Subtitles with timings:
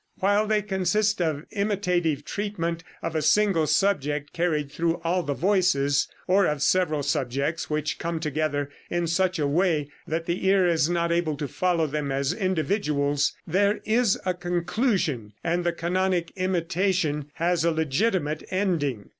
[0.17, 6.07] While they consist of imitative treatment of a single subject carried through all the voices,
[6.25, 10.89] or of several subjects which come together in such a way that the ear is
[10.89, 17.29] not able to follow them as individuals, there is a conclusion, and the canonic imitation
[17.35, 19.09] has a legitimate ending.